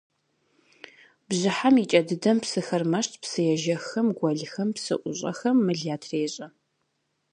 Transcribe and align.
Бжьыхьэм 1.27 1.75
и 1.83 1.85
кӏэ 1.91 2.01
дыдэм 2.07 2.37
псыхэр 2.43 2.83
мэщт– 2.91 3.13
псыежэххэм, 3.21 4.07
гуэлхэм, 4.17 4.69
псыӏущӏэхэм 4.75 5.57
мыл 5.65 5.79
ятрещӏэ. 5.95 6.47